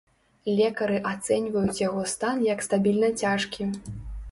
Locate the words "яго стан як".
1.83-2.67